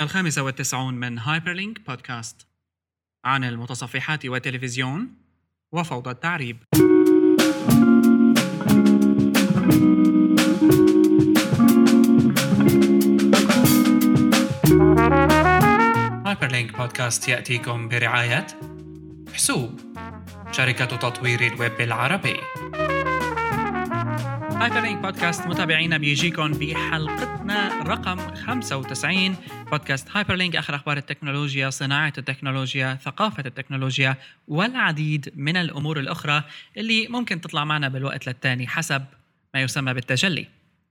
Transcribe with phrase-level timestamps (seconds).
[0.00, 2.46] الخامسة والتسعون من هايبرلينك بودكاست
[3.24, 5.14] عن المتصفحات والتلفزيون
[5.72, 6.56] وفوضى التعريب.
[16.26, 18.46] هايبرلينك بودكاست يأتيكم برعاية
[19.34, 19.80] حسوب
[20.50, 22.36] شركة تطوير الويب العربي.
[24.62, 29.36] هايبرلينك بودكاست متابعينا بيجيكم بحلقتنا رقم 95
[29.70, 34.16] بودكاست هايبرلينك آخر أخبار التكنولوجيا، صناعة التكنولوجيا، ثقافة التكنولوجيا
[34.48, 36.44] والعديد من الأمور الأخرى
[36.76, 39.04] اللي ممكن تطلع معنا بالوقت للتاني حسب
[39.54, 40.46] ما يسمى بالتجلي.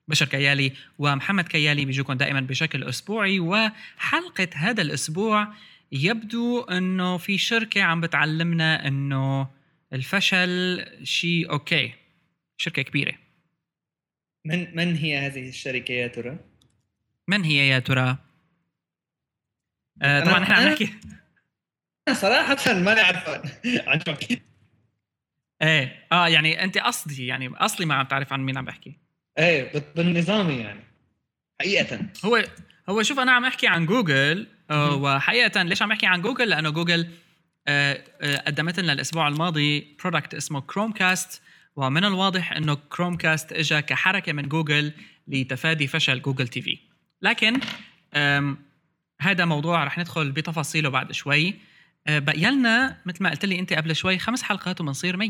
[0.08, 5.48] بشر كيالي ومحمد كيالي بيجوكم دائما بشكل أسبوعي وحلقة هذا الأسبوع
[5.92, 9.48] يبدو إنه في شركة عم بتعلمنا إنه
[9.94, 11.94] الفشل شيء okay
[12.58, 13.31] شركة كبيرة
[14.46, 16.38] من من هي هذه الشركة يا ترى؟
[17.28, 18.18] من هي يا ترى؟
[20.02, 20.94] آه طبعا إحنا عم نحكي
[22.14, 24.42] صراحة ما عارفة عجبك
[25.62, 29.00] إيه آه يعني أنت قصدي يعني اصلي ما عم تعرف عن مين عم بحكي
[29.38, 30.84] إيه بالنظامي يعني
[31.62, 32.44] حقيقة هو
[32.90, 36.70] هو شوف أنا عم أحكي عن جوجل آه وحقيقة ليش عم أحكي عن جوجل؟ لأنه
[36.70, 37.08] جوجل
[37.68, 41.42] آه آه قدمت لنا الأسبوع الماضي product اسمه كروم كاست
[41.76, 44.94] ومن الواضح إنه Chromecast اجى كحركة من جوجل
[45.28, 46.80] لتفادي فشل جوجل TV.
[47.22, 47.60] لكن
[49.22, 51.54] هذا موضوع رح ندخل بتفاصيله بعد شوي.
[52.08, 55.30] أه، بقي لنا مثل ما قلت لي أنت قبل شوي خمس حلقات وبنصير 100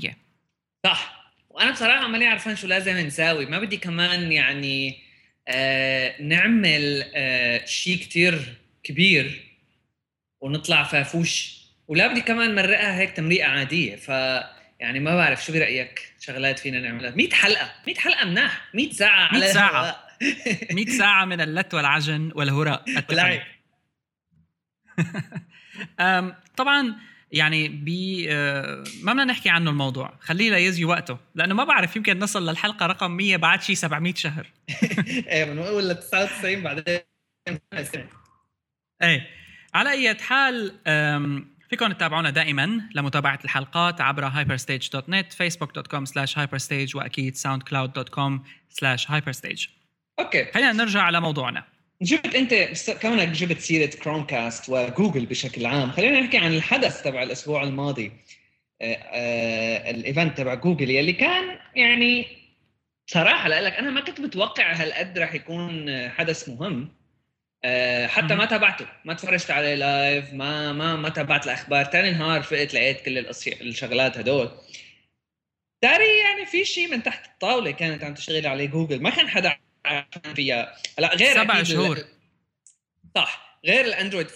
[0.86, 1.32] صح.
[1.50, 3.46] وأنا بصراحة ماني عرفان شو لازم نساوي.
[3.46, 5.02] ما بدي كمان يعني
[5.48, 9.44] آه نعمل آه شيء كتير كبير
[10.42, 11.62] ونطلع فافوش.
[11.88, 13.96] ولا بدي كمان مرقها هيك تمريقة عادية.
[13.96, 14.12] ف
[14.82, 17.12] يعني ما بعرف شو برأيك شغلات فينا نعملها.
[17.12, 20.08] 100 حلقة 100 حلقة مناح 100 ساعة على 100 ساعة.
[20.72, 23.42] 100 ساعة من اللت والعجن والهراء التقني
[26.58, 26.96] طبعا
[27.32, 30.14] يعني بي آه، ما بدنا نحكي عنه الموضوع.
[30.20, 34.48] خليه ليزي وقته لأنه ما بعرف يمكن نصل للحلقة رقم 100 بعد شي 700 شهر.
[35.30, 37.00] إيه بنقول ل 99 بعدين.
[39.02, 39.28] إيه.
[39.74, 40.78] على أي حال
[41.72, 48.40] فيكم تتابعونا دائما لمتابعة الحلقات عبر hyperstage.net facebook.com slash hyperstage وأكيد soundcloud.com
[48.70, 49.70] slash hyperstage.
[50.20, 50.46] okay.
[50.54, 51.64] خلينا نرجع على موضوعنا.
[52.02, 52.54] جبت أنت
[53.02, 58.12] كونك جبت سيرة Chromecast وجوجل بشكل عام خلينا نحكي عن الحدث تبع الأسبوع الماضي.
[58.82, 62.28] آه، آه، ال event تبع جوجل يلي كان يعني
[63.08, 66.90] صراحة لك أنا ما كنت متوقع هالقد رح يكون حدث مهم.
[68.08, 68.88] حتى ما تابعته.
[69.06, 71.86] ما تفرجت عليه live ما ما ما تابعت الأخبار.
[71.86, 73.18] ثاني نهار فقت لقيت كل
[73.62, 74.52] الشغلات هدول.
[75.84, 79.02] داري يعني في شيء من تحت الطاولة كانت عم تشتغل عليه جوجل.
[79.02, 79.58] ما كان حدا
[80.36, 80.76] فيها.
[81.00, 81.98] لا غير سبع شهور.
[83.16, 83.60] صح.
[83.66, 84.36] غير الاندرويد 4.3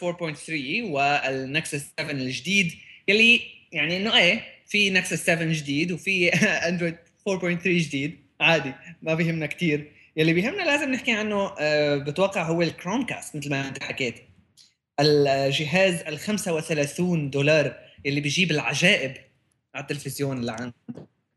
[0.84, 2.74] وال Nexus 7 الجديد
[3.08, 3.42] يلي
[3.72, 6.30] يعني إنه إيه في Nexus 7 جديد وفي
[6.70, 6.96] اندرويد
[7.30, 8.26] 4.3 جديد.
[8.40, 13.50] عادي ما بيهمنا كثير يلي بيهمنا لازم نحكي عنه آه، بتوقع هو ال Chromecast مثل
[13.50, 14.30] ما انت حكيت.
[15.00, 19.18] الجهاز ال 35 دولار اللي بيجيب العجائب
[19.76, 20.74] على التلفزيون اللي عنده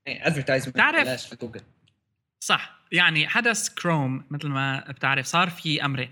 [0.09, 1.61] advertisement بتعرف في جوجل
[2.41, 2.79] صح.
[2.93, 6.11] يعني حدث كروم مثل ما بتعرف صار في أمرين.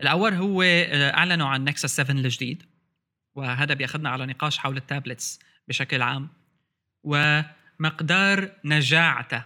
[0.00, 2.62] الأول هو آه، أعلنوا عن Nexus 7 الجديد
[3.34, 5.38] وهذا بياخذنا على نقاش حول ال tablets
[5.68, 6.28] بشكل عام.
[7.04, 9.42] ومقدار نجاعته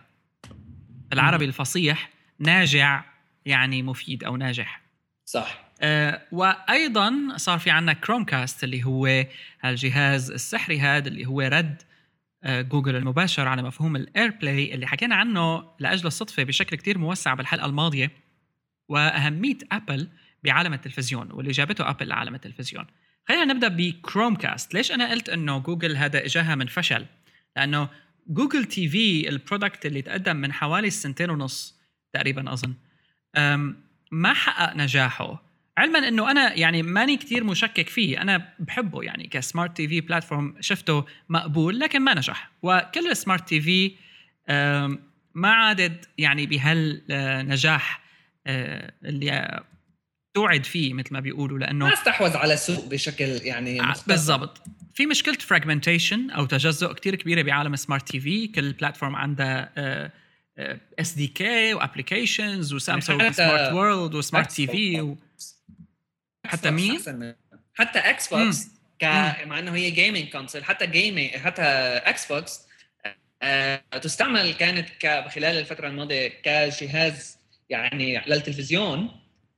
[1.13, 2.12] العربي الفصيح
[2.43, 3.05] ناجع
[3.47, 4.83] يعني مفيد أو ناجح.
[5.25, 5.73] صح.
[5.81, 9.25] آه وأيضا صار في عندنا Chromecast اللي هو
[9.65, 11.83] الجهاز السحري هذا اللي هو رد
[12.45, 17.35] آه جوجل المباشر على مفهوم ال AirPlay اللي حكينا عنه لأجل الصدفة بشكل كتير موسع
[17.35, 18.11] بالحلقة الماضية
[18.89, 20.09] وأهمية ابل
[20.45, 22.87] بعالم التلفزيون واللي جابته ابل لعالم التلفزيون.
[23.29, 27.07] خلينا نبدأ ب Chromecast ليش أنا قلت إنه جوجل هذا إجاها من فشل
[27.57, 27.89] لأنه
[28.27, 31.82] جوجل TV ال product اللي تقدم من حوالي سنتين ونص
[32.13, 32.75] تقريبا أظن.
[34.11, 35.43] ما حقق نجاحه؟
[35.79, 38.23] علما إنه أنا يعني ماني كتير مشكك فيه.
[38.23, 42.51] أنا بحبه يعني ك smart TV platform شفته مقبول لكن ما نجح.
[42.63, 43.93] وكل ال smart TV
[45.35, 48.03] ما عادت يعني بهالنجاح
[48.47, 49.63] آه، اللي
[50.35, 54.63] توعد فيه مثل ما بيقولوا لأنه ما استحوذ على السوق بشكل يعني آه، بالضبط.
[54.95, 60.13] في مشكلة fragmentation أو تجزؤ كتير كبيرة بعالم ال smart TV كل platform عندها آه،
[60.99, 65.17] SDK و applications وسامسونج smart world و smart TV
[66.47, 67.01] حتى مين؟
[67.75, 68.69] حتى Xbox
[69.01, 69.05] ك
[69.45, 71.63] مع إنه هي gaming console حتى gaming حتى
[72.05, 72.61] Xbox
[73.43, 74.89] آه، تستعمل كانت
[75.29, 77.39] خلال الفترة الماضية كجهاز
[77.71, 79.11] يعني للتلفزيون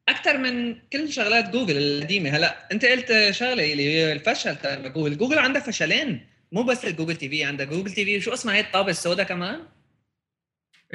[0.08, 2.30] أكثر من كل شغلات جوجل القديمة.
[2.30, 5.18] هلا أنت قلت شغلة اللي هي الفشل تبع جوجل.
[5.18, 9.26] جوجل عندها فشلين مو بس الجوجل TV عندها جوجل TV شو اسمها هي؟ الطابة السوداء
[9.26, 9.60] كمان؟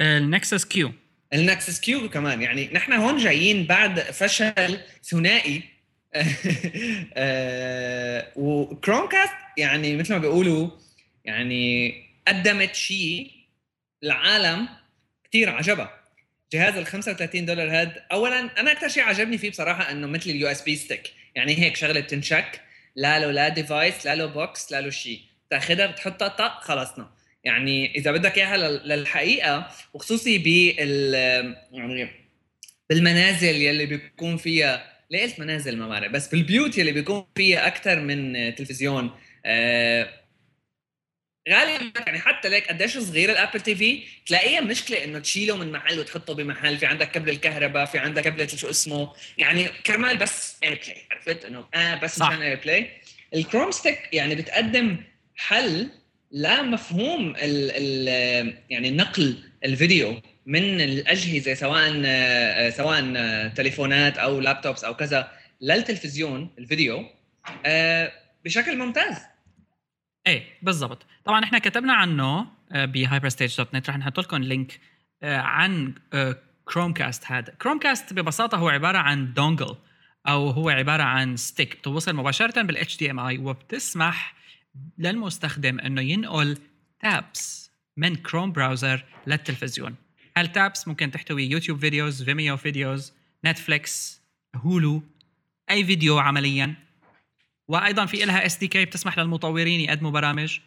[0.00, 0.92] النكسس كيو.
[1.34, 2.42] النكسس كيو كمان.
[2.42, 5.62] يعني نحن هون جايين بعد فشل ثنائي.
[7.14, 10.70] آه، و Chromecast يعني مثل ما بيقولوا
[11.24, 11.94] يعني
[12.28, 13.30] قدمت شيء
[14.02, 14.68] العالم
[15.24, 16.00] كثير عجبها
[16.52, 20.48] جهاز ال 35 دولار هاد اولا أنا أكثر شيء عجبني فيه بصراحة إنه مثل ال
[20.48, 21.12] USB stick.
[21.34, 22.60] يعني هيك شغلة بتنشك
[22.96, 25.20] لا له لا device لا له box لا له شيء
[25.50, 27.10] تاخذها بتحطها طق خلصنا.
[27.44, 31.14] يعني إذا بدك إياها للحقيقة وخصوصي بال
[31.72, 32.08] يعني
[32.90, 38.00] بالمنازل يلي بيكون فيها ليه قلت منازل ما بعرف بس بالبيوت يلي بيكون فيها أكثر
[38.00, 39.10] من تلفزيون
[39.46, 40.20] آه
[41.50, 46.34] غالبا يعني حتى ليك قديش صغير الأبل TV تلاقيها مشكلة إنه تشيله من محل وتحطه
[46.34, 51.44] بمحل في عندك كبل الكهرباء في عندك كبل شو اسمه يعني كرمال بس AirPlay عرفت
[51.44, 52.28] إنه آه بس صح.
[52.28, 52.90] مشان AirPlay
[53.34, 54.96] الكروم stick يعني بتقدم
[55.36, 55.90] حل
[56.32, 64.84] لمفهوم ال ال يعني نقل الفيديو من الأجهزة سواء آه، سواء آه، تليفونات أو laptops
[64.84, 67.04] أو كذا للتلفزيون الفيديو
[67.66, 68.12] آه،
[68.44, 69.16] بشكل ممتاز.
[70.26, 71.06] إيه بالضبط.
[71.24, 74.80] طبعا إحنا كتبنا عنه بهايبرستيج dot net رح نحط لكم link
[75.22, 75.94] عن
[76.64, 77.54] Chromecast هذا.
[77.62, 79.76] Chromecast ببساطة هو عبارة عن dongle
[80.28, 84.34] أو هو عبارة عن stick بتوصل مباشرة بال HDMI وبتسمح
[84.98, 86.58] للمستخدم أنه ينقل
[87.00, 89.94] tabs من كروم browser للتلفزيون.
[90.36, 93.12] هال tabs ممكن تحتوي يوتيوب videos Vimeo videos
[93.44, 94.20] نتفليكس
[94.54, 95.02] Hulu
[95.70, 96.74] أي فيديو عمليا.
[97.68, 100.60] وأيضا في لها SDK بتسمح للمطورين يقدموا برامج.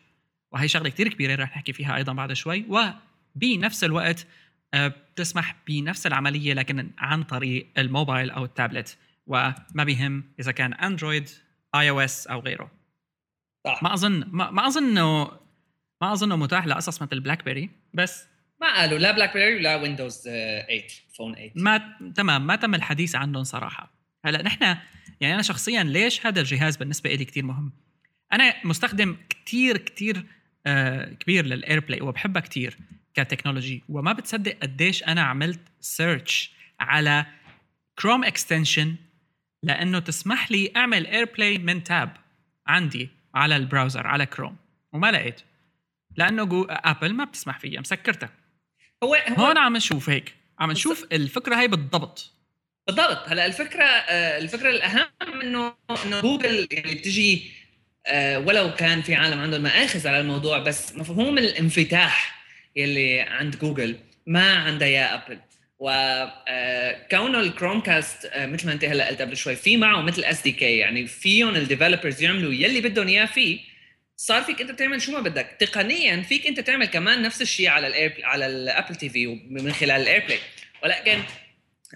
[0.51, 2.65] وهي شغلة كثير كبيرة رح نحكي فيها أيضا بعد شوي.
[2.69, 4.27] وبنفس الوقت
[4.73, 8.97] آه، بتسمح بنفس العملية لكن عن طريق الموبايل أو التابلت.
[9.27, 11.29] وما بيهم إذا كان اندرويد
[11.75, 12.82] iOS أو غيره.
[13.63, 13.83] صح.
[13.83, 15.31] ما اظن ما, ما اظن انه
[16.01, 18.25] ما أظنه متاح لقصص مثل BlackBerry بس
[18.61, 20.87] ما قالوا لا بلاك بيري ولا ويندوز 8
[21.17, 23.93] فون 8 ما تمام ما تم الحديث عنهم صراحة.
[24.25, 24.63] هلا نحن
[25.21, 27.71] يعني أنا شخصيا ليش هذا الجهاز بالنسبة لي كثير مهم؟
[28.33, 30.25] أنا مستخدم كثير كثير
[30.65, 32.77] آه كبير لل AirPlay وبحبها كثير
[33.13, 37.25] ك technology وما بتصدق قديش أنا عملت search على
[37.99, 38.95] كروم extension
[39.63, 42.17] لأنه تسمح لي أعمل AirPlay من tab
[42.67, 43.09] عندي.
[43.35, 44.55] على ال browser على كروم
[44.93, 45.41] وما لقيت.
[46.15, 48.29] لأنه جو آبل ما بتسمح فيها مسكرتها.
[49.03, 52.31] هو, هو هون عم نشوف هيك عم نشوف الفكرة هي بالضبط.
[52.87, 53.29] بالضبط.
[53.29, 55.07] هلأ الفكرة آه، الفكرة الأهم
[55.41, 55.73] انه
[56.05, 57.51] إنه جوجل يعني بتجي
[58.07, 62.43] آه، ولو كان في عالم عندهم مآخذ على الموضوع بس مفهوم الانفتاح
[62.75, 63.97] يلي عند جوجل
[64.27, 65.39] ما عندها يا آبل.
[65.79, 71.07] وكونه ال Chromecast مثل ما انت هلا قلت قبل شوي في معه مثل SDK يعني
[71.07, 73.59] فيهم ال developers يعملوا يلي بدهم إياه فيه.
[74.17, 75.55] صار فيك أنت تعمل شو ما بدك.
[75.59, 79.71] تقنيا فيك أنت تعمل كمان نفس الشيء على ال Air على ال Apple TV من
[79.73, 80.39] خلال ال AirPlay
[80.83, 81.19] ولكن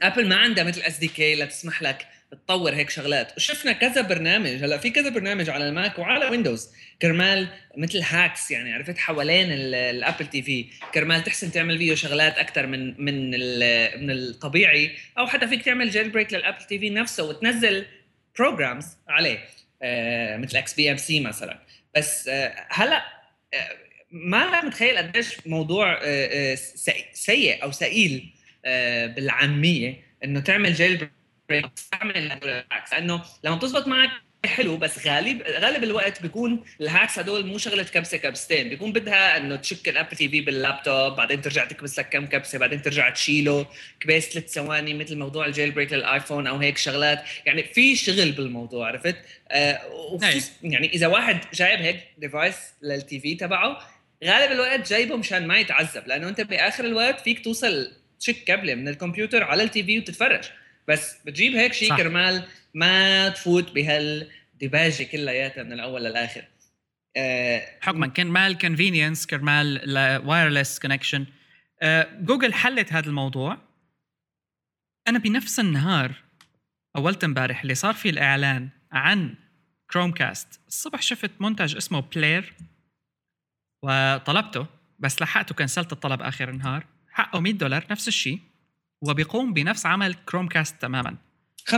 [0.02, 3.38] ابل ما عندها مثل SDK لتسمح لك تطور هيك شغلات.
[3.38, 6.70] وشفنا كذا برنامج هلأ في كذا برنامج على الماك وعلى ويندوز
[7.02, 7.48] كرمال
[7.78, 13.06] مثل hacks يعني عرفت؟ حوالين ال Apple TV كرمال تحسن تعمل فيه شغلات أكثر من
[13.06, 13.32] من
[14.06, 14.92] من الطبيعي.
[15.18, 17.86] أو حتى فيك تعمل jailbreak لل Apple TV نفسه وتنزل
[18.40, 19.40] programs عليه.
[19.82, 21.60] آه مثل XBMC مثلا.
[21.96, 23.04] بس آه هلأ
[23.54, 23.70] آه
[24.12, 26.56] ما متخيل قديش موضوع آه,
[27.14, 27.72] سيء أو
[28.66, 31.10] آه بالعامية إنه تعمل jail
[31.92, 34.10] تعمل ال hacks لأنه لما تزبط معك
[34.46, 38.70] حلو بس غالب غالب الوقت بيكون ال hacks هدول مو شغلة كبسة كبستين.
[38.70, 42.82] بيكون بدها إنه تشك ال Apple TV باللابتوب بعدين ترجع تكبس لك كم كبسة بعدين
[42.82, 43.66] ترجع تشيله
[44.00, 47.24] كبس ثلاث ثواني مثل موضوع ال jailbreak للايفون أو هيك شغلات.
[47.46, 49.16] يعني في شغل بالموضوع عرفت؟
[49.52, 49.80] آه
[50.64, 53.80] يعني إذا واحد جايب هيك device لل TV تبعه
[54.24, 56.08] غالب الوقت جايبه مشان ما يتعذب.
[56.08, 60.44] لأنه أنت بآخر الوقت فيك توصل تشك كبلة من الكمبيوتر على ال TV وتتفرج.
[60.88, 66.44] بس بتجيب هيك شيء كرمال ما تفوت بهالدباجة كلياتها من الأول للآخر.
[67.16, 69.82] أه حكما كرمال convenience كرمال
[70.26, 71.26] wireless connection
[72.20, 73.58] جوجل حلت هذا الموضوع.
[75.08, 76.12] أنا بنفس النهار
[76.96, 79.36] أولت امبارح اللي صار فيه الإعلان عن
[79.92, 82.54] Chromecast الصبح شفت منتج اسمه Plair
[83.84, 84.66] وطلبته
[85.00, 86.86] بس لحقته cancelت الطلب آخر النهار.
[87.12, 88.40] حقه 100 دولار نفس الشيء
[89.02, 91.16] وبيقوم بنفس عمل Chromecast تماما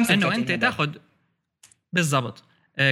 [0.09, 0.95] إنه أنت تاخذ
[1.93, 2.43] بالضبط.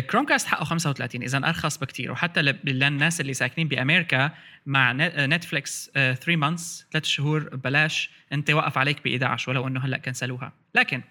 [0.09, 4.31] Chromecast حقه 35 اذا أرخص بكثير وحتى للناس اللي ساكنين بأمريكا
[4.65, 4.93] مع
[5.25, 10.53] نتفليكس 3 months 3 شهور ببلاش أنت وقف عليك ب 11 ولو إنه هلأ كنسلوها.
[10.75, 11.01] لكن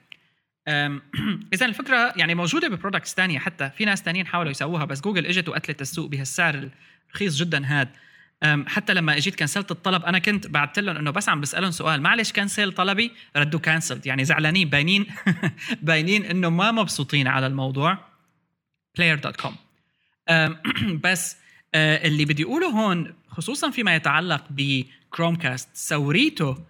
[1.54, 3.70] اذا الفكرة يعني موجودة ب products ثانية حتى.
[3.70, 6.70] في ناس ثانيين حاولوا يسووها بس جوجل إجت وقتلت السوق بهالسعر
[7.11, 7.90] الرخيص جدا هذا
[8.45, 12.33] حتى لما اجيت كنسلت الطلب أنا كنت بعثت لهم إنه بس عم بسألهم سؤال معلش
[12.33, 15.07] كنسل طلبي؟ ردوا cancelled يعني زعلانين باينين
[15.83, 17.99] باينين إنه ما مبسوطين على الموضوع.
[18.99, 19.52] player.com
[21.05, 21.37] بس
[21.75, 26.64] آه، اللي بدي أقوله هون خصوصا فيما يتعلق ب Chromecast ثوريته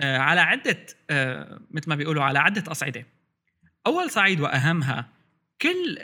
[0.00, 3.06] آه، على عدة آه، مثل ما بيقولوا على عدة أصعدة.
[3.86, 5.08] أول صعيد وأهمها
[5.62, 5.98] كل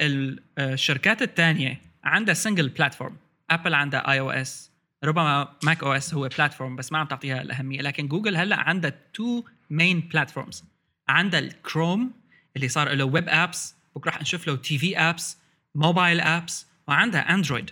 [0.59, 3.17] الشركات الثانية عندها single platform
[3.50, 4.68] ابل عندها iOS
[5.05, 7.81] ربما Mac OS هو platform بس ما عم تعطيها الأهمية.
[7.81, 10.65] لكن جوجل هلأ عندها two main platforms
[11.09, 12.12] عندها الكروم
[12.57, 15.38] اللي صار له web apps بكره رح نشوف له TV apps
[15.75, 17.71] mobile apps وعندها اندرويد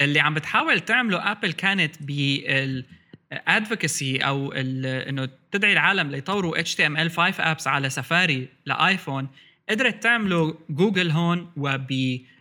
[0.00, 2.84] اللي عم بتحاول تعمله ابل كانت بال
[3.32, 9.28] advocacy أو إنه تدعي العالم ليطوروا HTML 5 apps على سفاري لآيفون
[9.68, 11.92] قدرت تعمله جوجل هون وب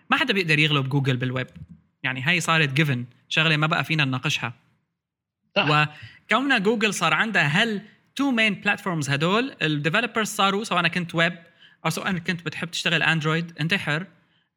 [0.10, 1.48] ما حدا بيقدر يغلب جوجل بالويب
[2.03, 4.54] يعني هي صارت given شغلة ما بقى فينا نناقشها.
[5.56, 5.88] صح.
[6.30, 7.82] وكونها جوجل صار عندها هل
[8.15, 11.34] two main platforms هدول ال developers صاروا سواء كنت ويب
[11.86, 14.06] أو سواء كنت بتحب تشتغل اندرويد أنت حر.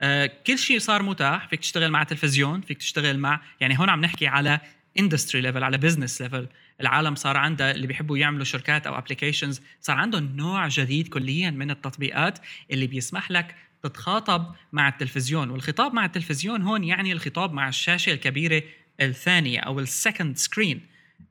[0.00, 4.00] آه كل شيء صار متاح فيك تشتغل مع تلفزيون فيك تشتغل مع يعني هون عم
[4.00, 4.60] نحكي على
[4.98, 6.48] industry level على business level
[6.80, 11.70] العالم صار عندها اللي بيحبوا يعملوا شركات أو applications صار عندهم نوع جديد كليا من
[11.70, 12.38] التطبيقات
[12.70, 18.62] اللي بيسمح لك تتخاطب مع التلفزيون والخطاب مع التلفزيون هون يعني الخطاب مع الشاشة الكبيرة
[19.00, 20.80] الثانية أو ال second screen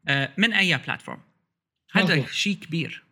[0.07, 1.19] آه، من أي platform
[1.91, 3.03] هذا شيء كبير.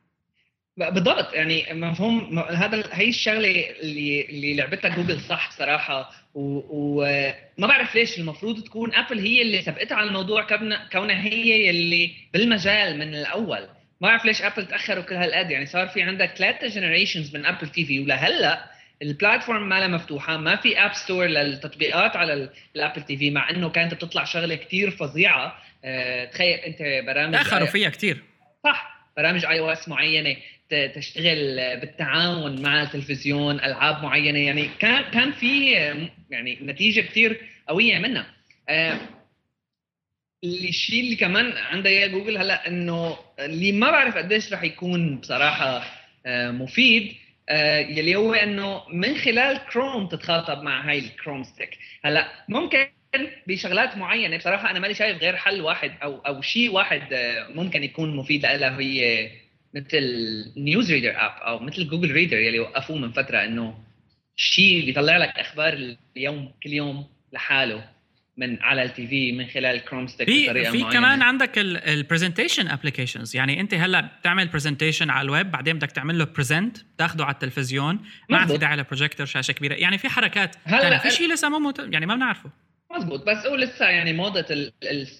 [0.77, 1.33] بالضبط.
[1.33, 6.12] يعني مفهوم هذا هي الشغلة اللي اللي لعبتها جوجل صح صراحة.
[6.33, 10.48] وما بعرف ليش المفروض تكون ابل هي اللي سبقتها على الموضوع
[10.91, 13.60] كونها هي اللي بالمجال من الأول.
[14.01, 15.51] ما بعرف ليش ابل تأخروا كل هالقد.
[15.51, 18.71] يعني صار في عندك ثلاثة generations من Apple TV ولهلأ
[19.01, 23.70] ال platform مالها مفتوحة ما في app store للتطبيقات على ال Apple TV مع إنه
[23.70, 25.58] كانت بتطلع شغلة كتير فظيعة.
[25.86, 28.24] أه تخيل أنت برامج تاخروا فيها كتير.
[28.63, 30.36] صح برامج iOS معينه
[30.96, 35.72] تشتغل بالتعاون مع التلفزيون ألعاب معينة يعني كان كان في
[36.29, 38.25] يعني نتيجة كثير قوية منها.
[38.70, 39.00] آه،
[40.43, 45.84] الشيء اللي كمان عندها إياه جوجل هلأ إنه اللي ما بعرف قديش رح يكون بصراحة
[46.25, 47.15] آه، مفيد
[47.89, 52.88] يلي هو إنه من خلال كروم تتخاطب مع هاي ال Chrome Stick هلأ ممكن
[53.48, 57.01] بشغلات معينة بصراحة أنا مالي شايف غير حل واحد أو أو شيء واحد
[57.50, 59.31] ممكن يكون مفيد لها هي
[59.74, 60.03] مثل
[60.58, 63.77] news reader app أو مثل Google Reader يلي وقفوه من فترة إنه
[64.36, 67.89] شيء بيطلع لك أخبار اليوم كل يوم لحاله.
[68.38, 70.90] من على ال TV من خلال Chrome Stick بطريقة في معينة.
[70.90, 75.92] في كمان عندك ال presentation applications يعني أنت هلأ بتعمل presentation على الويب بعدين بدك
[75.92, 79.74] تعمل له present تاخده على التلفزيون ما في داعي لبروجيكتور شاشة كبيرة.
[79.74, 81.80] يعني في حركات هلأ في شيء لسه ما مت...
[81.80, 82.50] يعني ما بنعرفه.
[82.98, 84.46] مزبوط بس هو لسه يعني موضة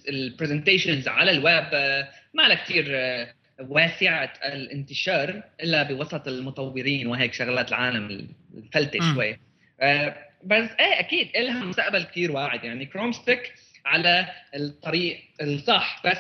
[0.10, 7.34] ال presentations على الويب آه، ما لها كثير آه، واسعة الانتشار إلا بوسط المطورين وهيك
[7.34, 8.28] شغلات العالم
[8.58, 9.40] الفلتة شوي.
[9.82, 12.64] آه بس إيه أكيد لها مستقبل كثير واعد.
[12.64, 13.54] يعني Chrome Stick
[13.86, 16.02] على الطريق الصح.
[16.06, 16.18] بس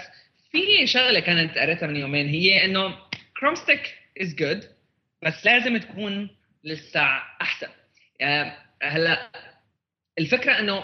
[0.52, 2.98] في شغلة كانت قريتها من يومين هي إنه
[3.40, 4.70] Chrome Stick is good
[5.22, 6.30] بس لازم تكون
[6.64, 7.02] لسه
[7.42, 7.68] أحسن.
[8.22, 9.32] آه هلأ
[10.20, 10.84] الفكرة إنه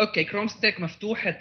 [0.00, 1.38] okay Chrome Stick مفتوحة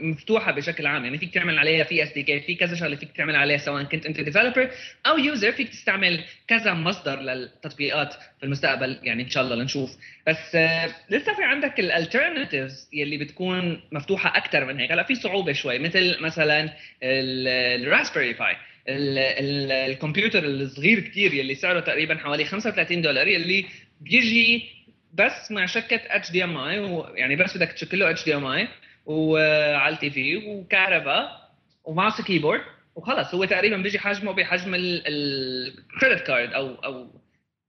[0.00, 1.04] مفتوحة بشكل عام.
[1.04, 4.20] يعني فيك تعمل عليها في SDK في كذا شغلة فيك تعمل عليها سواء كنت أنت
[4.20, 4.70] developer
[5.06, 8.98] أو user فيك تستعمل كذا مصدر للتطبيقات في المستقبل.
[9.02, 9.96] يعني إن شاء الله لنشوف.
[10.26, 14.92] بس آه لسه في عندك ال alternatives يلي بتكون مفتوحة أكثر من هيك.
[14.92, 15.78] هلا في صعوبة شوي.
[15.78, 18.56] مثل مثلا ال Raspberry Pi
[18.88, 23.66] الكمبيوتر الصغير كثير يلي سعره تقريبا حوالي 35 دولار يلي
[24.00, 24.75] بيجي
[25.18, 28.68] بس مع شكه HDMI يعني بس بدك تشكل له اتش دي ام اي
[29.06, 31.50] وعلى ال TV وكهرباء
[31.84, 32.60] و mouse keyboard
[32.94, 33.34] وخلص.
[33.34, 37.20] هو تقريبا بيجي حجمه بحجم ال credit card أو أو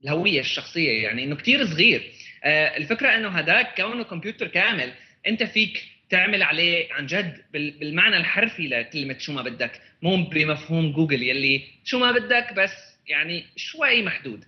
[0.03, 2.11] الهوية الشخصية يعني إنه كثير صغير.
[2.43, 4.91] آه الفكرة إنه هداك كونه كمبيوتر كامل
[5.27, 9.81] أنت فيك تعمل عليه عن جد بالمعنى الحرفي لكلمة شو ما بدك.
[10.01, 12.73] مو بمفهوم جوجل يلي شو ما بدك بس
[13.07, 14.43] يعني شوي محدود.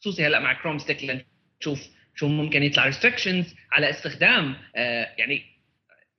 [0.00, 5.42] خصوصي هلأ مع Chrome Stick لنشوف شو ممكن يطلع restrictions على استخدام آه يعني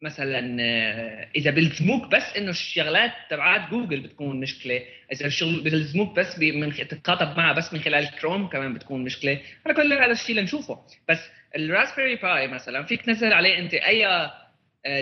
[0.02, 6.40] مثلا آه إذا بيلزموك بس إنه الشغلات تبعات جوجل بتكون مشكلة إذا الشغل بيلزموك بس
[6.40, 9.42] من تتخاطب معها بس من خلال كروم كمان بتكون مشكلة.
[9.66, 10.80] أنا كل هذا الشيء لنشوفه.
[11.10, 11.20] بس
[11.56, 14.30] ال Raspberry Pi مثلا فيك تنزل عليه أنت أي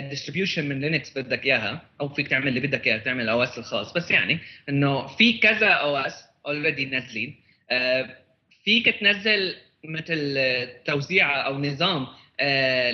[0.09, 3.93] distribution من Linux بدك إياها أو فيك تعمل اللي بدك إياه تعمل OS الخاص.
[3.93, 7.35] بس يعني إنه في كذا OS already نازلين.
[7.71, 8.17] آه
[8.65, 10.37] فيك تنزل مثل
[10.85, 12.07] توزيع أو نظام
[12.39, 12.91] آه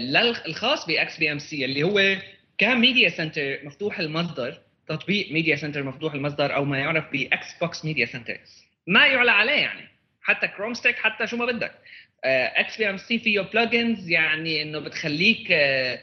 [0.48, 2.22] الخاص ب XBMC اللي هو
[2.58, 7.86] ك media center مفتوح المصدر تطبيق media center مفتوح المصدر أو ما يعرف ب Xbox
[7.86, 8.39] Media Center
[8.88, 9.88] ما يعلى عليه يعني
[10.22, 11.75] حتى Chrome Stick حتى شو ما بدك.
[12.24, 16.00] XBMC فيه plugins يعني إنه بتخليك آه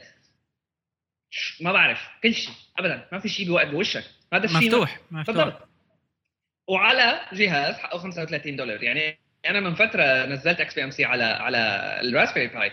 [1.61, 4.03] ما بعرف كل شيء ابدا ما في شيء بوقت بوشك.
[4.33, 5.35] هذا الشيء مفتوح مفتوح.
[5.35, 5.67] بالضبط
[6.67, 11.57] وعلى جهاز حقه 35 دولار يعني أنا من فترة نزلت XBMC على على
[12.03, 12.71] ال Raspberry Pi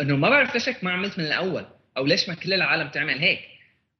[0.00, 3.40] إنه ما بعرف ليش ما عملت من الأول أو ليش ما كل العالم تعمل هيك.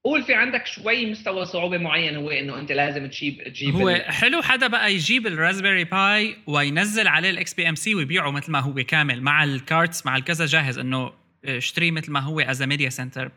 [0.05, 4.43] قول في عندك شوي مستوى صعوبة معين هو إنه أنت لازم تجيب تجيب هو حلو
[4.43, 9.23] حدا بقى يجيب ال Raspberry Pi وينزل عليه ال XBMC ويبيعه مثل ما هو كامل
[9.23, 11.13] مع ال cards مع الكذا جاهز إنه
[11.45, 13.31] اشتريه مثل ما هو as media center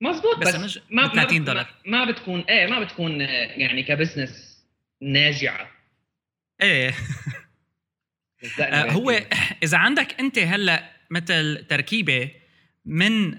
[0.00, 1.66] مزبوط بس, بس ما 30 دولار.
[1.86, 4.64] ما بتكون إيه ما بتكون يعني ك business
[5.02, 5.70] ناجعة.
[6.62, 6.88] إيه.
[6.88, 6.94] آه،
[8.72, 9.10] هو
[9.64, 12.30] إذا عندك أنت هلأ مثل تركيبة
[12.84, 13.38] من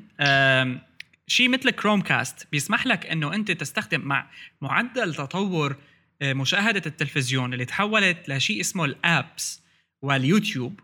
[1.28, 4.30] شيء مثل Chromecast بيسمح لك إنه أنت تستخدم مع
[4.62, 5.76] معدل تطور
[6.22, 9.62] آه، مشاهدة التلفزيون اللي تحولت لشيء اسمه ال apps
[10.02, 10.80] وال YouTube.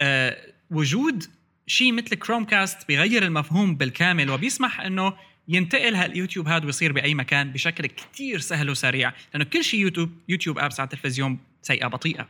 [0.00, 0.36] آه،
[0.70, 1.24] وجود
[1.66, 5.14] شيء مثل Chromecast بيغير المفهوم بالكامل وبيسمح إنه
[5.48, 10.58] ينتقل هاليوتيوب هذا ويصير بأي مكان بشكل كتير سهل وسريع لأنه كل شيء YouTube YouTube
[10.58, 12.28] apps على التلفزيون سيئة بطيئة.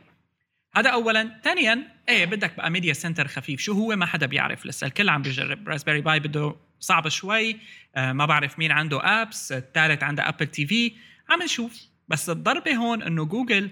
[0.75, 1.39] هذا اولا.
[1.43, 3.59] ثانيا إيه بدك بقى media center خفيف.
[3.59, 4.65] شو هو؟ ما حدا بيعرف.
[4.65, 5.69] لسه الكل عم بيجرب.
[5.69, 7.57] Raspberry Pi بده صعب شوي.
[7.95, 10.93] آه ما بعرف مين عنده apps الثالث عنده Apple TV
[11.29, 11.81] عم نشوف.
[12.07, 13.69] بس الضربة هون إنه جوجل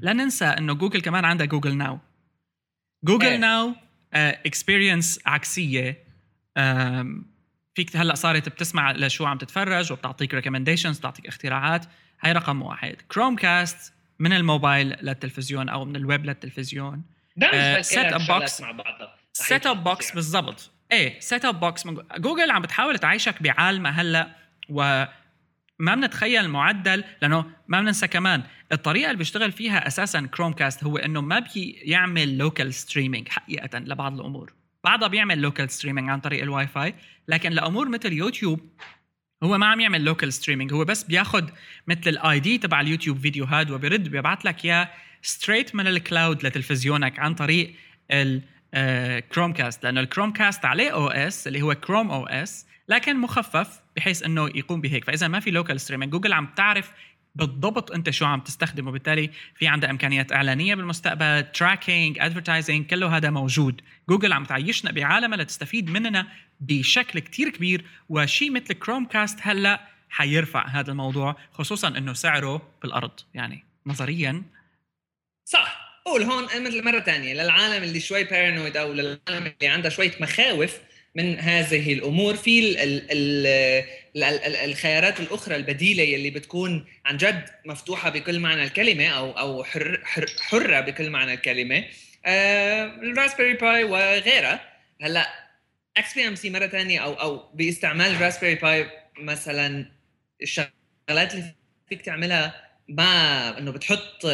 [0.00, 1.98] لا ننسى إنه جوجل كمان عندها Google Now
[3.04, 3.74] Google Now
[4.14, 6.04] experience عكسية.
[7.74, 11.86] فيك هلأ صارت بتسمع لشو عم تتفرج وبتعطيك recommendations بتعطيك اختراعات.
[12.20, 12.96] هاي رقم واحد.
[13.12, 13.92] Chromecast
[14.24, 17.02] من الموبايل للتلفزيون أو من الويب للتلفزيون.
[17.80, 20.70] set-up box مع بعضها set-up box بالضبط.
[20.92, 24.36] إيه set-up box من جوجل عم بتحاول تعيشك بعالمها هلأ
[24.68, 25.04] و
[25.78, 31.20] ما بنتخيل المعدل لأنه ما بننسى كمان الطريقة اللي بيشتغل فيها أساسا Chromecast هو إنه
[31.20, 34.52] ما بيعمل local streaming حقيقة لبعض الأمور.
[34.84, 36.94] بعضها بيعمل local streaming عن طريق الواي فاي
[37.28, 38.60] لكن لأمور مثل يوتيوب
[39.44, 41.44] هو ما عم يعمل local streaming هو بس بياخذ
[41.86, 44.90] مثل ال ID تبع ال YouTube video هاد وبيرد بيبعث لك إياه
[45.22, 47.74] straight من ال cloud لتلفزيونك عن طريق
[48.74, 54.50] ال Chromecast لأنه ال Chromecast عليه OS اللي هو Chrome OS لكن مخفف بحيث إنه
[54.54, 55.04] يقوم بهيك.
[55.04, 56.92] فإذا ما في local streaming Google عم تعرف
[57.34, 57.92] بالضبط.
[57.92, 63.80] انت شو عم تستخدم؟ وبالتالي في عندها إمكانيات إعلانية بالمستقبل tracking advertising كله هذا موجود.
[64.08, 66.26] جوجل عم تعيشنا بعالمها لتستفيد مننا
[66.60, 73.20] بشكل كتير كبير وشيء مثل كروم كاست هلأ حيرفع هذا الموضوع خصوصا إنه سعره بالأرض.
[73.34, 74.42] يعني نظريا.
[75.44, 75.84] صح.
[76.04, 80.78] قول هون مثل مرة ثانية للعالم اللي شوي paranoid أو للعالم اللي عندها شوية مخاوف
[81.14, 83.46] من هذه الأمور في ال ال
[84.16, 90.00] ال الخيارات الأخرى البديلة يلي بتكون عن جد مفتوحة بكل معنى الكلمة أو أو حر
[90.04, 91.84] حر حرة بكل معنى الكلمة.
[92.26, 94.60] آه الراسبيري باي وغيرها.
[95.02, 95.28] هلأ
[95.96, 99.86] XBMC مرة ثانية أو أو باستعمال الراسبيري باي مثلا
[100.42, 101.54] الشغلات اللي
[101.88, 104.26] فيك تعملها ما إنه بتحط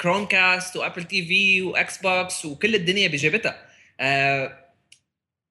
[0.00, 3.66] كروم كاست و Apple TV و Xbox وكل الدنيا بجيبتها.
[4.00, 4.59] آه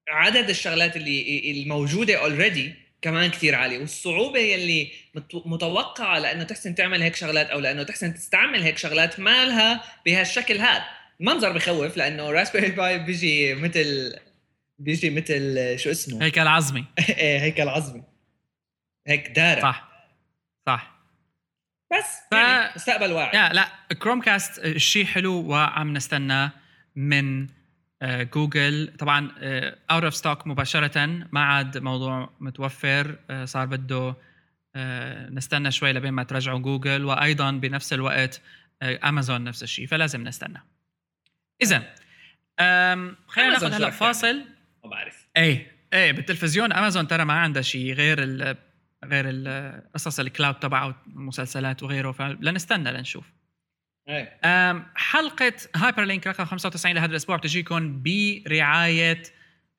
[0.09, 4.91] عدد الشغلات اللي الموجودة already كمان كثير عالي والصعوبة يلي
[5.33, 10.57] متوقعة لأنه تحسن تعمل هيك شغلات أو لأنه تحسن تستعمل هيك شغلات ما لها بهالشكل
[10.57, 10.85] هذا.
[11.19, 14.15] منظر بخوف لأنه راسبيري باي بيجي مثل
[14.79, 18.03] بيجي مثل شو اسمه؟ هيكل عظمي إيه هيكل عظمي
[19.07, 19.61] هيك دارة.
[19.61, 19.89] صح.
[20.65, 20.99] صح.
[21.91, 22.33] بس ف...
[22.33, 23.37] يعني مستقبل واعي.
[23.37, 23.69] لا لا
[23.99, 26.51] كروم كاست شيء حلو وعم نستناه
[26.95, 27.47] من
[28.03, 28.93] جوجل.
[28.99, 29.31] طبعا
[29.91, 34.15] out of stock مباشرة ما عاد موضوع متوفر آه، صار بده
[34.75, 37.05] آه، نستنى شوي لبين ما ترجعوا جوجل.
[37.05, 38.41] وأيضا بنفس الوقت
[38.83, 40.63] امازون نفس الشيء فلازم نستنى.
[41.61, 41.95] إذا
[43.27, 44.37] خلينا ناخذ هلأ فاصل.
[44.83, 45.27] ما بعرف.
[45.37, 48.57] إيه إيه بالتلفزيون امازون ترى ما عندها شيء غير ال
[49.05, 53.25] غير القصص ال cloud تبعه المسلسلات وغيره فلنستنى لنشوف.
[54.09, 54.85] إيه.
[54.95, 59.23] حلقة هايبر لينك رقم 95 لهذا الأسبوع بتجيكم برعاية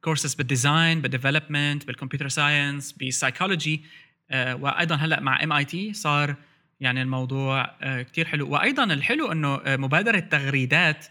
[0.01, 3.83] كورسز بالديزاين بالديفلوبمنت بالكمبيوتر ساينس بالسايكولوجي
[4.33, 6.35] وأيضا هلأ مع MIT صار
[6.79, 8.49] يعني الموضوع كتير حلو.
[8.49, 11.05] وأيضا الحلو إنه مبادرة تغريدات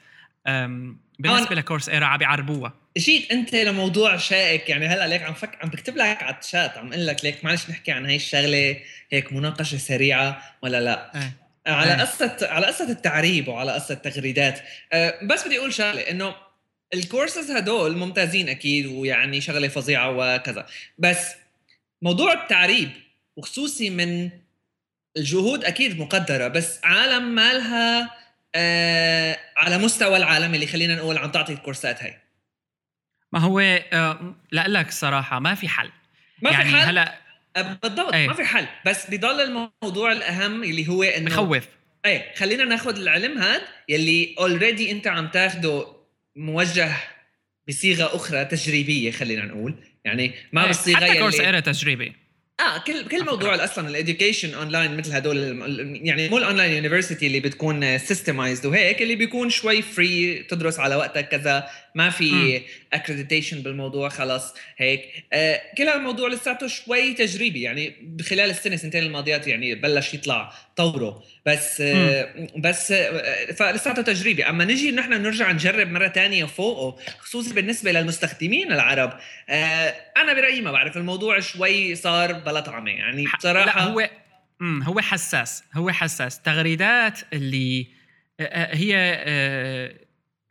[1.18, 2.72] بالنسبة ل Coursera عم بيعربوها.
[2.98, 6.92] جيت أنت لموضوع شائك يعني هلأ ليك عم فك عم بكتب لك على الشات عم
[6.92, 8.77] أقول لك ليك معلش نحكي عن هاي الشغلة
[9.11, 11.33] هيك مناقشة سريعة ولا لأ؟ أه.
[11.66, 14.61] على قصة على قصة التعريب وعلى قصة التغريدات.
[14.92, 16.35] أه بس بدي أقول شغلة إنه
[16.94, 20.66] الكورسز هدول ممتازين أكيد ويعني شغلة فظيعة وكذا.
[20.98, 21.35] بس
[22.03, 22.90] موضوع التعريب
[23.37, 24.31] وخصوصي من
[25.16, 28.22] الجهود أكيد مقدرة بس عالم مالها
[28.55, 32.19] آه على مستوى العالم اللي خلينا نقول عم تعطي الكورسات هاي.
[33.33, 35.91] ما هو آه لك صراحة ما في حل.
[36.43, 37.19] ما يعني في حل؟ هلأ
[37.57, 38.29] بالضبط أي.
[38.29, 38.67] ما في حل.
[38.87, 41.69] بس بضل الموضوع الأهم اللي هو إنه بخوف
[42.07, 45.87] إيه خلينا ناخذ العلم هذا يلي already أنت عم تاخده
[46.37, 46.93] موجه
[47.69, 49.75] بصيغة أخرى تجريبية خلينا نقول.
[50.05, 52.22] يعني ما إيه، بالصيغه حتى Coursera تجريبي.
[52.62, 55.38] آه كل كل موضوع أصلا ال education online مثل هدول
[56.03, 60.96] يعني مو ال online university اللي بتكون systemized وهيك اللي بيكون شوي free تدرس على
[60.96, 62.61] وقتك كذا ما في
[62.93, 65.25] اكريديتيشن بالموضوع خلص هيك.
[65.33, 71.23] آه كل هالموضوع لساته شوي تجريبي يعني خلال السنة سنتين الماضيات يعني بلش يطلع طوره.
[71.47, 74.45] بس آه بس آه فلساته تجريبي.
[74.45, 79.19] أما نجي نحن نرجع نجرب مرة ثانية فوقه خصوصي بالنسبة للمستخدمين العرب.
[79.49, 84.11] آه أنا برأيي ما بعرف الموضوع شوي صار بلا طعمه يعني بصراحه لا هو
[84.63, 86.43] هو حساس هو حساس.
[86.43, 87.87] تغريدات اللي
[88.51, 88.93] هي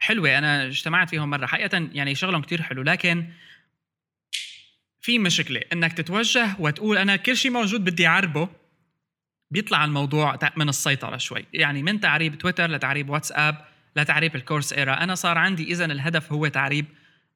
[0.02, 1.46] حلوة أنا اجتمعت فيهم مرة.
[1.46, 3.28] حقيقة يعني شغلهم كتير حلو لكن
[5.02, 5.62] في مشكلة.
[5.74, 8.50] إنك تتوجه وتقول أنا كل شيء موجود بدي أعربه
[9.52, 11.46] بيطلع الموضوع من السيطرة شوي.
[11.54, 14.94] يعني من تعريب تويتر لتعريب واتساب لتعريب الكورس إيرا.
[14.94, 16.86] أنا صار عندي اذا الهدف هو تعريب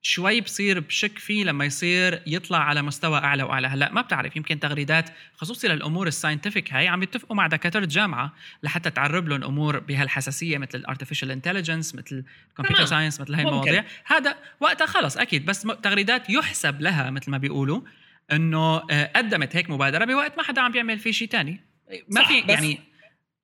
[0.06, 3.68] شوي بصير بشك فيه لما يصير يطلع على مستوى أعلى وأعلى.
[3.68, 8.90] هلأ ما بتعرف يمكن تغريدات خصوصي للأمور الساينتفك هاي عم يتفقوا مع دكاترة جامعة لحتى
[8.90, 13.86] تعرب لهم أمور بهالحساسية مثل ال artificial intelligence مثل ال computer science مثل هاي المواضيع.
[14.06, 15.46] هذا وقتها خلص أكيد.
[15.46, 17.82] بس تغريدات يحسب لها مثل ما بيقولوا
[18.32, 21.62] إنه آه، قدمت هيك مبادرة بوقت ما حدا عم بيعمل فيه شيء ثاني
[22.10, 22.80] ما في يعني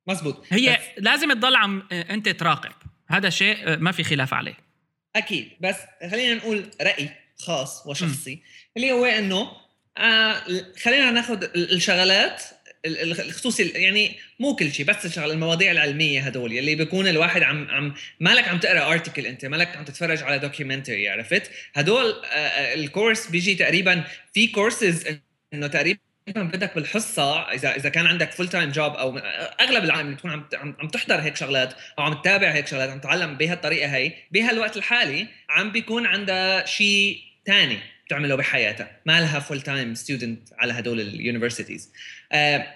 [0.08, 0.46] مزبوط.
[0.50, 2.72] هي بس لازم تضل عم آه، أنت تراقب.
[3.08, 4.71] هذا شيء آه، ما في خلاف عليه.
[5.16, 5.50] أكيد.
[5.62, 5.76] بس
[6.12, 8.36] خلينا نقول رأي خاص وشخصي.
[8.36, 8.40] م.
[8.78, 9.52] اللي هو إنه
[9.98, 10.44] آه
[10.84, 12.44] خلينا ناخذ الشغلات
[12.86, 17.94] الخصوصي يعني مو كل شيء بس الشغل المواضيع العلمية هدول اللي بيكون الواحد عم عم
[18.20, 22.81] مالك عم تقرأ article أنت مالك عم تتفرج على documentary عرفت؟ هدول آه, آه، ال
[22.81, 25.06] course بيجي تقريبا في كورسز
[25.54, 26.00] إنه تقريبا
[26.36, 29.18] بدك بالحصة إذا إذا كان عندك full time job أو
[29.62, 30.46] أغلب العالم بتكون عم
[30.80, 35.28] عم تحضر هيك شغلات أو عم تتابع هيك شغلات عم تتعلم بهالطريقة هي بهالوقت الحالي
[35.50, 38.92] عم بيكون عندها شيء ثاني بتعمله بحياتها.
[39.06, 41.94] ما لها full-time student على هدول ال universities
[42.32, 42.68] آه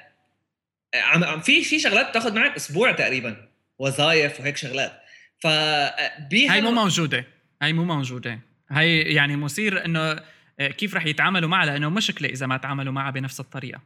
[0.96, 3.48] عم في في شغلات بتاخذ معك أسبوع تقريبا
[3.80, 5.02] وظائف وهيك شغلات.
[5.40, 7.26] ف هاي مو موجودة.
[7.62, 8.40] هاي مو موجودة.
[8.70, 10.24] هاي يعني مثير إنه آه،
[10.60, 13.82] كيف رح يتعاملوا معها لأنه مشكله إذا ما تعاملوا معها بنفس الطريقة.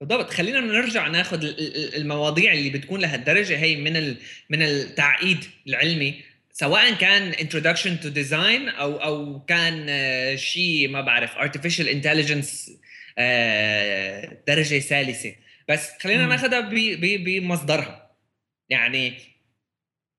[0.00, 1.40] بالضبط خلينا نرجع ناخذ
[1.96, 4.16] المواضيع اللي بتكون لهالدرجه هي من
[4.50, 6.22] من التعقيد العلمي.
[6.52, 12.70] سواء كان introduction to design أو أو كان آه، شيء ما بعرف artificial intelligence
[13.18, 15.34] آه، درجة ثالثه
[15.68, 16.60] بس خلينا ناخذها
[17.16, 18.10] بمصدرها.
[18.68, 19.14] يعني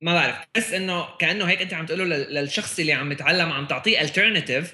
[0.01, 3.67] ما بعرف بس إنه كأنه هيك أنت عم تقول له للشخص اللي عم يتعلم عم
[3.67, 4.65] تعطيه alternative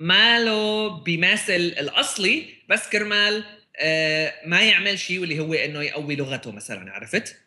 [0.00, 3.44] آه ماله بيماثل الأصلي بس كرمال
[3.80, 7.40] آه ما يعمل شيء واللي هو إنه يقوي لغته مثلا عرفت؟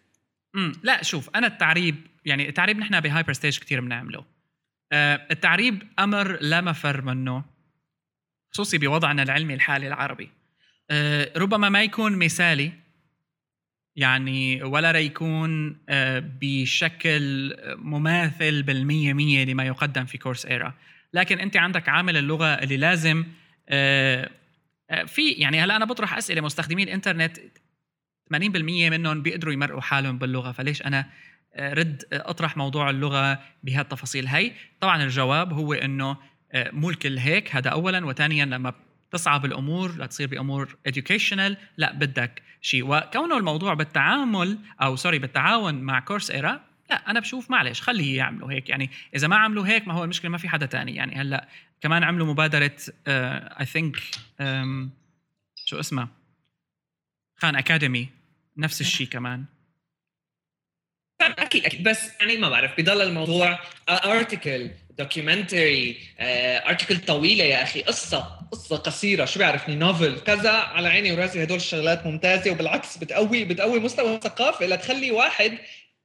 [0.55, 4.25] امم لا شوف أنا التعريب يعني التعريب نحن ب Hyperstage كثير بنعمله.
[4.91, 7.43] آه التعريب أمر لا مفر منه
[8.51, 10.29] خصوصي بوضعنا العلمي الحالي العربي.
[10.89, 12.71] آه ربما ما يكون مثالي
[13.95, 15.77] يعني ولا يكون
[16.41, 20.73] بشكل مماثل بالمية مية لما يقدم في Coursera
[21.13, 23.25] لكن أنت عندك عامل اللغة اللي لازم
[23.69, 24.29] آه،
[24.89, 27.37] آه، في يعني هلا أنا بطرح أسئلة مستخدمين الإنترنت
[28.33, 31.09] 80% منهم بيقدروا يمرقوا حالهم باللغة فليش أنا
[31.55, 36.17] آه، رد أطرح موضوع اللغة بهالتفاصيل؟ هي طبعا الجواب هو إنه
[36.55, 38.73] مو الكل هيك هذا اولا وثانيا لما
[39.11, 42.83] تصعب الأمور لتصير بأمور educational لا بدك شيء.
[42.85, 48.69] وكونه الموضوع بالتعامل أو sorry بالتعاون مع Coursera لا أنا بشوف معلش خليه يعملوا هيك.
[48.69, 50.95] يعني إذا ما عملوا هيك ما هو المشكلة ما في حدا تاني.
[50.95, 51.47] يعني هلأ
[51.81, 54.89] كمان عملوا مبادرة I uh, think um,
[55.65, 56.07] شو اسمها؟
[57.35, 58.09] خان أكاديمي.
[58.57, 59.45] نفس الشيء كمان.
[61.21, 61.83] أكيد أكيد.
[61.83, 65.97] بس يعني ما بعرف بضل الموضوع ارتكل دوكيومنتري
[66.67, 67.81] ارتكل طويلة يا أخي.
[67.81, 68.19] قصة
[68.51, 69.25] قصة قصيرة.
[69.25, 72.51] شو بيعرفني؟ نوفل كذا على عيني وراسي هدول الشغلات ممتازة.
[72.51, 74.65] وبالعكس بتقوي بتقوي مستوى الثقافة.
[74.65, 75.57] لتخلي واحد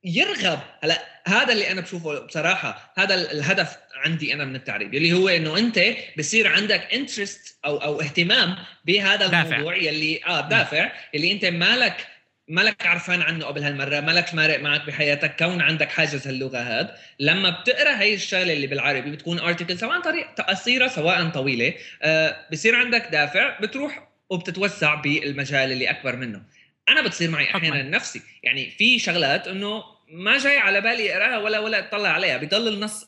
[0.05, 0.59] يرغب.
[0.83, 5.59] هلا هذا اللي أنا بشوفه بصراحة هذا الهدف عندي أنا من التعريب اللي هو إنه
[5.59, 5.81] أنت
[6.19, 9.43] بصير عندك انترست أو أو اهتمام بهذا دافع.
[9.43, 12.07] الموضوع يلي آه دافع اللي أنت مالك
[12.49, 16.91] مالك عرفان عنه قبل هالمرة مالك مارق معك بحياتك كون عندك حاجز هاللغة هاد.
[17.21, 22.75] لما بتقرأ هي الشغلة اللي بالعربي بتكون ارتكل سواء طريق قصيره سواء طويلة آه بصير
[22.75, 26.43] عندك دافع بتروح وبتتوسع بالمجال اللي أكبر منه.
[26.89, 28.23] أنا بتصير معي أحيانا نفسي.
[28.43, 32.37] يعني في شغلات إنه ما جاي على بالي أقراها ولا ولا أطلع عليها.
[32.37, 33.07] بضل النص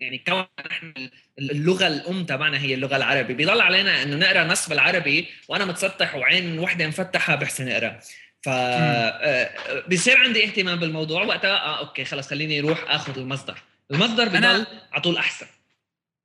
[0.00, 3.34] يعني كون نحن اللغة الأم تبعنا هي اللغة العربي.
[3.34, 8.00] بيضل علينا إنه نقرأ نص بالعربي وأنا متسطح وعين وحدة مفتحة بحسن أقرأ.
[8.42, 13.58] ف آه، بصير عندي اهتمام بالموضوع وقتها آه okay خلص خليني أروح آخذ المصدر.
[13.90, 14.66] المصدر بضل أنا...
[14.92, 15.46] على طول أحسن.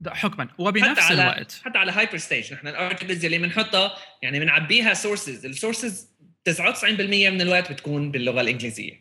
[0.08, 0.48] حكما.
[0.58, 1.62] وبنفس حتى على الوقت.
[1.66, 6.11] حتى على Hyperstage نحن ال articles اللي بنحطها يعني بنعبيها sources ال sources
[6.50, 9.00] 99% من الوقت بتكون باللغة الإنجليزية.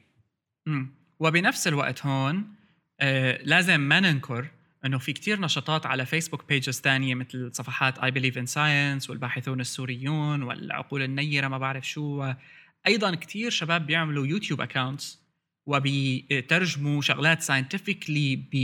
[0.69, 2.55] امم وبنفس الوقت هون
[3.01, 4.47] آه لازم ما ننكر
[4.85, 9.61] إنه في كتير نشاطات على Facebook pages تانية مثل صفحات I believe in science والباحثون
[9.61, 12.33] السوريون والعقول النيرة ما بعرف شو.
[12.87, 15.21] أيضا كتير شباب بيعملوا YouTube accounts
[15.67, 18.55] وبيترجموا شغلات scientifically ب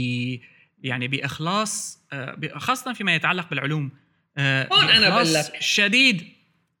[0.83, 3.91] يعني بإخلاص آه، خاصة فيما يتعلق بالعلوم.
[4.37, 6.36] آه، هون أنا بقول لك شديد.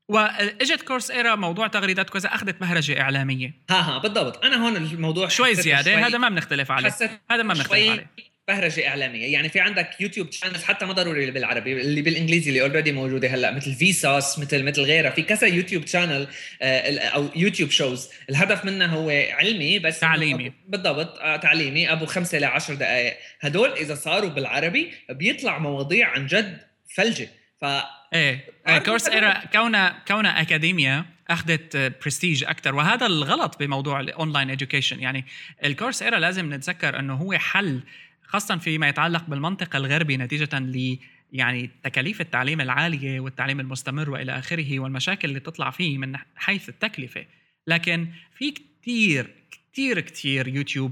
[0.07, 3.53] وإجت Coursera موضوع تغريدات كذا أخذت بهرجه إعلامية.
[3.69, 4.45] ها ها بالضبط.
[4.45, 6.07] أنا هون الموضوع شوي زيادة.
[6.07, 6.93] هذا ما بنختلف عليه.
[7.31, 8.07] هذا ما بنختلف عليه.
[8.47, 9.33] بهرجه إعلامية.
[9.33, 13.27] يعني في عندك YouTube channels حتى ما ضروري اللي بالعربي اللي بالإنجليزي اللي already موجودة
[13.27, 15.09] هلأ مثل Vsauce مثل مثل غيرها.
[15.09, 16.27] في كذا YouTube channel
[16.61, 20.53] أو YouTube shows الهدف منها هو علمي بس تعليمي.
[20.67, 21.91] بالضبط آه، تعليمي.
[21.91, 23.17] أبو خمسة ل 10 دقائق.
[23.41, 26.57] هدول إذا صاروا بالعربي بيطلع مواضيع عن جد
[26.95, 27.29] فلجة.
[27.61, 27.65] ف
[28.13, 34.99] إيه, إيه، Coursera كونها كونها اكاديميا أخذت برستيج أكثر وهذا الغلط بموضوع ال online education
[34.99, 35.25] يعني
[35.65, 37.81] ال Coursera لازم نتذكر إنه هو حل
[38.23, 40.97] خاصة فيما يتعلق بالمنطق الغربي نتيجة ل
[41.31, 47.25] يعني تكاليف التعليم العالية والتعليم المستمر وإلى آخره والمشاكل اللي تطلع فيه من حيث التكلفة.
[47.67, 49.35] لكن في كثير
[49.73, 50.91] كثير كثير YouTube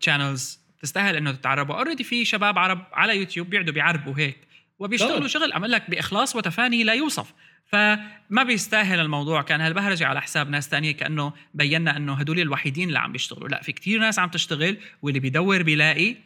[0.00, 1.74] channels آه تستاهل إنه تتعربوا.
[1.74, 4.36] already في شباب عرب على يوتيوب بيقعدوا بيعربوا هيك.
[4.82, 5.52] وبيشتغلوا شغل.
[5.52, 7.32] عمل لك بإخلاص وتفاني لا يوصف.
[7.66, 9.42] فما بيستاهل الموضوع.
[9.42, 13.48] كان هالبهرجه على حساب ناس تانية كأنه بينا إنه هدول الوحيدين اللي عم بيشتغلوا.
[13.48, 16.16] لا في كتير ناس عم تشتغل واللي بيدور بيلاقي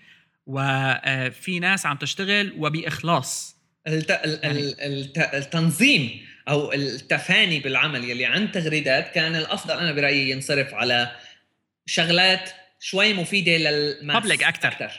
[0.47, 3.57] وفي ناس عم تشتغل وبإخلاص.
[3.87, 4.11] الت...
[4.43, 5.19] يعني الت...
[5.19, 11.17] التنظيم أو التفاني بالعمل يلي عن تغريدات كان الأفضل أنا برأيي ينصرف على
[11.87, 14.93] شغلات شوي مفيدة لل mass public أكثر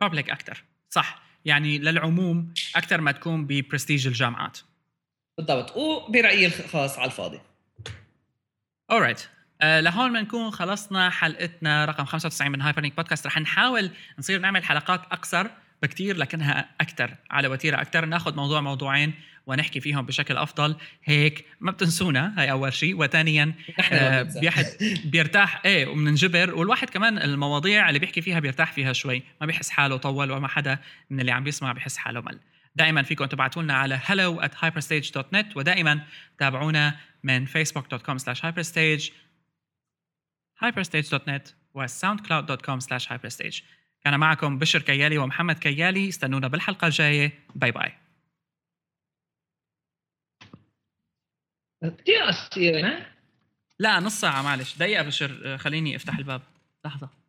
[0.00, 1.23] public أكثر صح.
[1.44, 4.58] يعني للعموم أكثر ما تكون ببرستيج الجامعات.
[5.38, 7.40] بالضبط وبرأيي الخاص على الفاضي.
[8.90, 14.64] alright uh, لهون بنكون خلصنا حلقتنا رقم 95 من Hyperlink podcast رح نحاول نصير نعمل
[14.64, 15.46] حلقات اقصر
[15.82, 19.14] بكتير لكنها أكثر على وتيرة أكثر ناخذ موضوع موضوعين
[19.46, 20.76] ونحكي فيهم بشكل أفضل.
[21.04, 22.96] هيك ما بتنسونا هاي أول شيء.
[22.96, 23.54] وثانيا
[23.92, 24.66] آه بيحد
[25.04, 25.62] بيرتاح.
[25.64, 29.22] إيه وبننجبر والواحد كمان المواضيع اللي بيحكي فيها بيرتاح فيها شوي.
[29.40, 30.78] ما بيحس حاله طول وما حدا
[31.10, 32.40] من اللي عم بيسمع بيحس حاله مل.
[32.76, 36.00] دائما فيكم تبعتوا لنا على hello at hyperstage.net ودائما
[36.38, 39.10] تابعونا من facebook.com slash hyperstage
[40.64, 43.62] hyperstage.net و soundcloud.com slash hyperstage.
[44.04, 46.08] كان معكم بشر كيالي ومحمد كيالي.
[46.08, 47.32] استنونا بالحلقة الجاية.
[47.54, 47.92] باي باي.
[51.82, 53.06] كثير أسئلة
[53.78, 54.76] لا نص ساعة معلش.
[54.76, 56.42] دقيقة بشر خليني أفتح الباب.
[56.84, 57.23] لحظة.